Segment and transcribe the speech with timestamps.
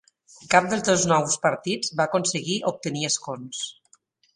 [0.53, 3.67] Cap dels dos nous partits va aconseguir obtenir escons.